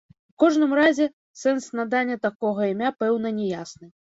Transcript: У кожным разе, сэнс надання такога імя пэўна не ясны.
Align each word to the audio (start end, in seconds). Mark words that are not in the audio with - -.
У 0.29 0.33
кожным 0.43 0.71
разе, 0.79 1.05
сэнс 1.41 1.69
надання 1.81 2.17
такога 2.27 2.61
імя 2.73 2.89
пэўна 3.05 3.37
не 3.41 3.47
ясны. 3.63 3.87